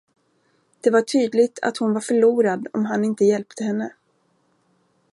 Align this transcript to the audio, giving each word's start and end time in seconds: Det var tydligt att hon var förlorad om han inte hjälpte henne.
Det 0.81 0.89
var 0.91 1.01
tydligt 1.01 1.59
att 1.61 1.77
hon 1.77 1.93
var 1.93 2.01
förlorad 2.01 2.67
om 2.73 2.85
han 2.85 3.03
inte 3.05 3.25
hjälpte 3.25 3.63
henne. 3.63 3.93